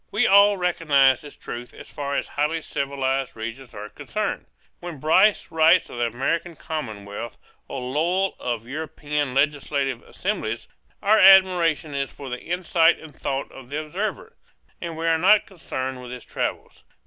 [0.09, 4.47] We all recognize this truth as far as highly civilized regions are concerned:
[4.79, 10.67] when Bryce writes of the American commonwealth, or Lowell of European legislative assemblies,
[11.03, 14.35] our admiration is for the insight and thought of the observer,
[14.81, 16.83] and we are not concerned with his travels.